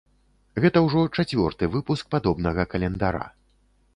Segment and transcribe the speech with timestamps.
[0.63, 3.23] Гэта ўжо чацвёрты выпуск падобнага календара.